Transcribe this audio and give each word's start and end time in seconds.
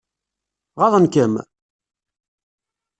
Ɣaḍen-kem? 0.79 1.33